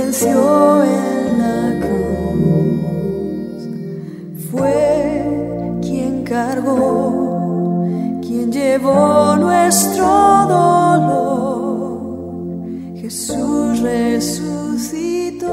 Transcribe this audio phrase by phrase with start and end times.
[0.00, 3.62] venció en la cruz.
[4.50, 7.86] Fue quien cargó,
[8.22, 10.06] quien llevó nuestro
[10.56, 12.00] dolor.
[12.96, 15.46] Jesús resucitó.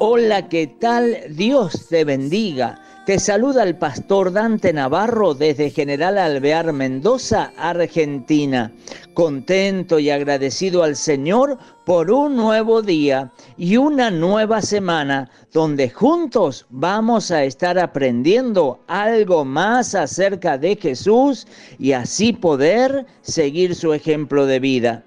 [0.00, 1.16] Hola, ¿qué tal?
[1.30, 2.80] Dios te bendiga.
[3.04, 8.70] Te saluda el pastor Dante Navarro desde General Alvear, Mendoza, Argentina.
[9.12, 16.64] Contento y agradecido al Señor por un nuevo día y una nueva semana donde juntos
[16.70, 21.48] vamos a estar aprendiendo algo más acerca de Jesús
[21.80, 25.04] y así poder seguir su ejemplo de vida.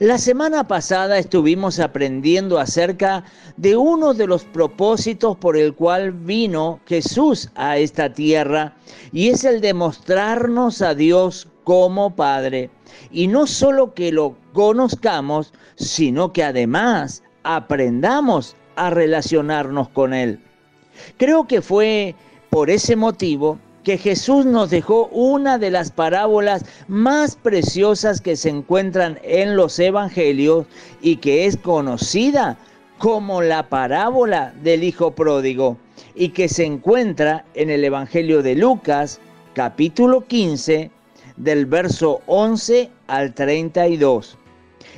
[0.00, 3.22] La semana pasada estuvimos aprendiendo acerca
[3.58, 8.74] de uno de los propósitos por el cual vino Jesús a esta tierra
[9.12, 12.70] y es el de mostrarnos a Dios como Padre.
[13.10, 20.40] Y no solo que lo conozcamos, sino que además aprendamos a relacionarnos con Él.
[21.18, 22.14] Creo que fue
[22.48, 23.58] por ese motivo
[23.90, 29.80] que Jesús nos dejó una de las parábolas más preciosas que se encuentran en los
[29.80, 30.66] evangelios
[31.00, 32.56] y que es conocida
[32.98, 35.76] como la parábola del Hijo Pródigo
[36.14, 39.18] y que se encuentra en el Evangelio de Lucas
[39.54, 40.92] capítulo 15
[41.36, 44.38] del verso 11 al 32.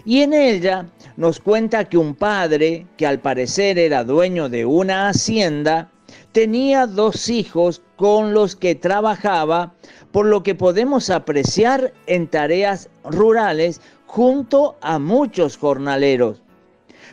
[0.05, 0.85] Y en ella
[1.17, 5.92] nos cuenta que un padre, que al parecer era dueño de una hacienda,
[6.33, 9.75] tenía dos hijos con los que trabajaba,
[10.11, 16.43] por lo que podemos apreciar en tareas rurales junto a muchos jornaleros.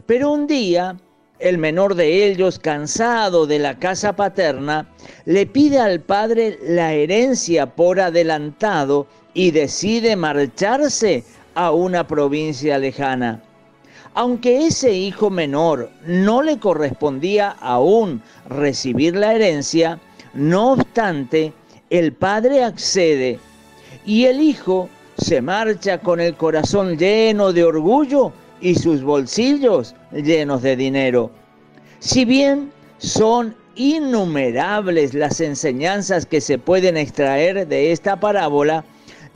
[0.05, 0.97] Pero un día,
[1.39, 4.89] el menor de ellos, cansado de la casa paterna,
[5.25, 11.23] le pide al padre la herencia por adelantado y decide marcharse
[11.55, 13.41] a una provincia lejana.
[14.13, 19.99] Aunque ese hijo menor no le correspondía aún recibir la herencia,
[20.33, 21.53] no obstante,
[21.89, 23.39] el padre accede
[24.05, 28.31] y el hijo se marcha con el corazón lleno de orgullo
[28.61, 31.31] y sus bolsillos llenos de dinero.
[31.99, 38.83] Si bien son innumerables las enseñanzas que se pueden extraer de esta parábola,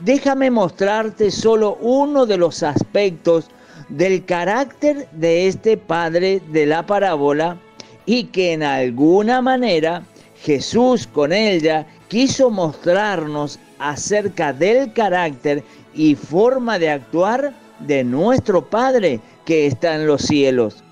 [0.00, 3.48] déjame mostrarte solo uno de los aspectos
[3.88, 7.58] del carácter de este padre de la parábola
[8.06, 10.02] y que en alguna manera
[10.42, 15.64] Jesús con ella quiso mostrarnos acerca del carácter
[15.94, 20.82] y forma de actuar de nuestro Padre que está en los cielos.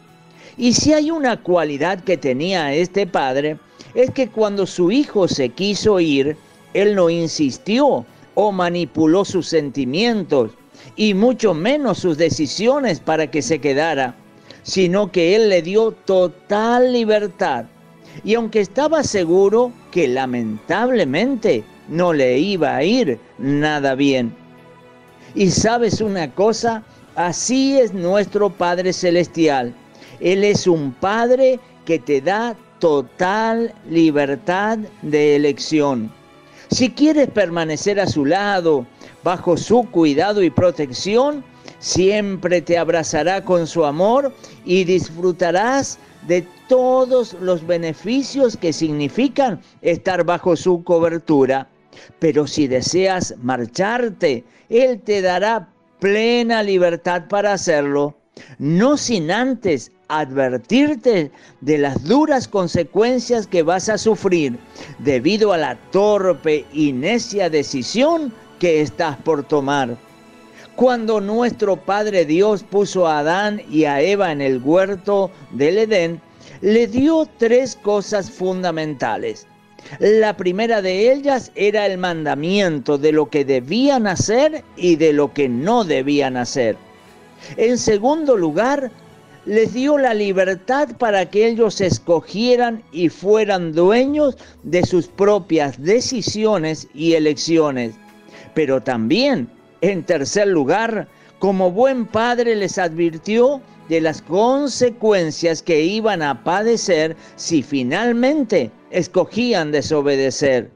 [0.56, 3.58] Y si hay una cualidad que tenía este Padre,
[3.94, 6.36] es que cuando su hijo se quiso ir,
[6.74, 10.52] él no insistió o manipuló sus sentimientos,
[10.96, 14.14] y mucho menos sus decisiones para que se quedara,
[14.62, 17.64] sino que Él le dio total libertad.
[18.24, 24.34] Y aunque estaba seguro que lamentablemente no le iba a ir nada bien.
[25.34, 26.82] Y sabes una cosa,
[27.14, 29.74] así es nuestro Padre Celestial.
[30.20, 36.12] Él es un Padre que te da total libertad de elección.
[36.70, 38.86] Si quieres permanecer a su lado,
[39.24, 41.44] bajo su cuidado y protección,
[41.78, 44.32] siempre te abrazará con su amor
[44.64, 51.68] y disfrutarás de todos los beneficios que significan estar bajo su cobertura.
[52.18, 55.68] Pero si deseas marcharte, Él te dará
[55.98, 58.16] plena libertad para hacerlo,
[58.58, 64.58] no sin antes advertirte de las duras consecuencias que vas a sufrir
[64.98, 69.96] debido a la torpe y necia decisión que estás por tomar.
[70.76, 76.20] Cuando nuestro Padre Dios puso a Adán y a Eva en el huerto del Edén,
[76.60, 79.48] le dio tres cosas fundamentales.
[79.98, 85.32] La primera de ellas era el mandamiento de lo que debían hacer y de lo
[85.32, 86.76] que no debían hacer.
[87.56, 88.92] En segundo lugar,
[89.44, 96.86] les dio la libertad para que ellos escogieran y fueran dueños de sus propias decisiones
[96.94, 97.96] y elecciones
[98.54, 99.48] pero también,
[99.80, 101.08] en tercer lugar,
[101.38, 109.72] como buen padre les advirtió de las consecuencias que iban a padecer si finalmente escogían
[109.72, 110.70] desobedecer.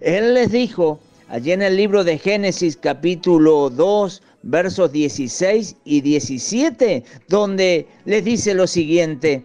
[0.00, 7.04] Él les dijo, allí en el libro de Génesis capítulo 2, versos 16 y 17,
[7.28, 9.44] donde les dice lo siguiente,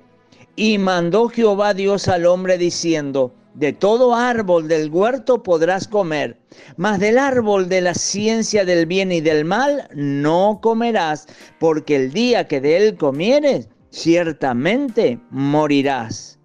[0.55, 6.37] y mandó Jehová Dios al hombre diciendo, de todo árbol del huerto podrás comer,
[6.75, 11.25] mas del árbol de la ciencia del bien y del mal no comerás,
[11.59, 16.37] porque el día que de él comieres, ciertamente morirás.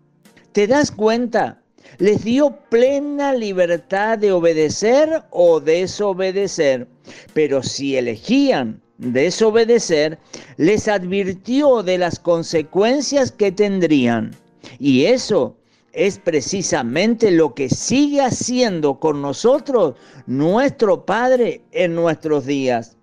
[0.53, 1.61] ¿Te das cuenta?
[1.99, 6.89] Les dio plena libertad de obedecer o desobedecer,
[7.35, 10.19] pero si elegían desobedecer,
[10.57, 14.31] les advirtió de las consecuencias que tendrían.
[14.79, 15.57] Y eso
[15.93, 19.95] es precisamente lo que sigue haciendo con nosotros
[20.27, 22.97] nuestro Padre en nuestros días.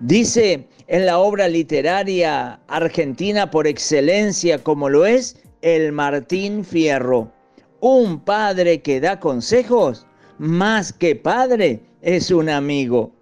[0.00, 7.32] Dice en la obra literaria argentina por excelencia como lo es el Martín Fierro,
[7.80, 10.06] un padre que da consejos,
[10.38, 13.12] más que padre, es un amigo.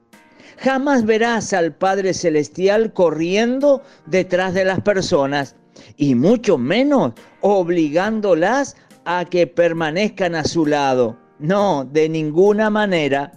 [0.59, 5.55] Jamás verás al Padre Celestial corriendo detrás de las personas
[5.97, 11.19] y mucho menos obligándolas a que permanezcan a su lado.
[11.39, 13.33] No, de ninguna manera.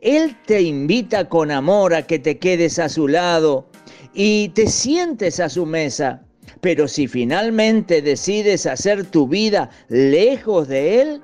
[0.00, 3.68] Él te invita con amor a que te quedes a su lado
[4.14, 6.22] y te sientes a su mesa.
[6.60, 11.22] Pero si finalmente decides hacer tu vida lejos de Él,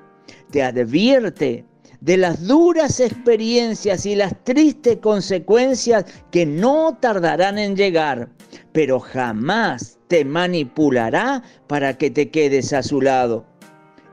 [0.51, 1.65] te advierte
[2.01, 8.29] de las duras experiencias y las tristes consecuencias que no tardarán en llegar,
[8.71, 13.45] pero jamás te manipulará para que te quedes a su lado.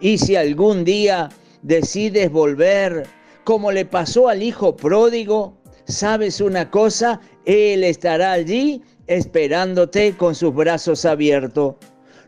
[0.01, 1.31] Y si algún día
[1.63, 3.07] decides volver,
[3.45, 5.57] como le pasó al hijo pródigo,
[5.87, 11.77] sabes una cosa, Él estará allí esperándote con sus brazos abiertos,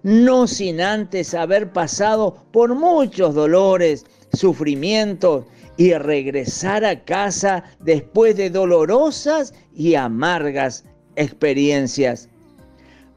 [0.03, 5.45] no sin antes haber pasado por muchos dolores, sufrimientos
[5.77, 10.85] y regresar a casa después de dolorosas y amargas
[11.17, 12.29] experiencias.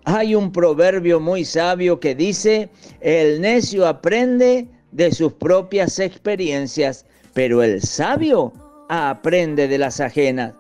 [0.06, 2.70] Hay un proverbio muy sabio que dice,
[3.02, 8.54] el necio aprende de sus propias experiencias, pero el sabio
[8.90, 10.54] aprende de las ajenas.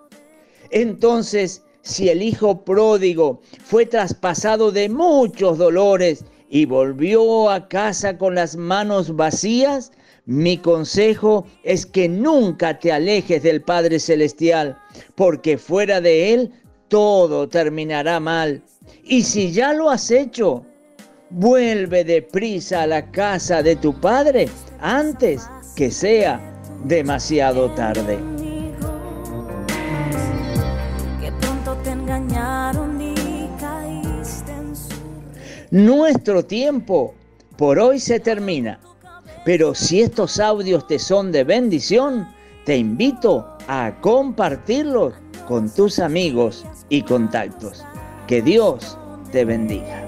[0.71, 6.23] Entonces, si el hijo pródigo fue traspasado de muchos dolores
[6.53, 9.91] y volvió a casa con las manos vacías,
[10.27, 14.77] mi consejo es que nunca te alejes del Padre Celestial,
[15.15, 16.51] porque fuera de Él
[16.89, 18.61] todo terminará mal.
[19.03, 20.63] Y si ya lo has hecho,
[21.31, 24.47] vuelve deprisa a la casa de tu Padre
[24.79, 26.39] antes que sea
[26.83, 28.42] demasiado tarde.
[35.73, 37.15] Nuestro tiempo
[37.57, 38.79] por hoy se termina.
[39.43, 42.27] Pero si estos audios te son de bendición,
[42.63, 45.15] te invito a compartirlos
[45.47, 47.83] con tus amigos y contactos.
[48.27, 48.99] Que Dios
[49.31, 50.02] te bendiga.